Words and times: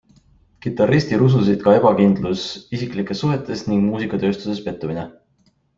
Kitarristi 0.65 1.19
rususid 1.23 1.61
ka 1.65 1.75
ebakindlus 1.81 2.47
isiklikes 2.79 3.23
suhetes 3.25 3.65
ning 3.71 3.87
muusikatööstuses 3.93 4.69
pettumine. 4.71 5.11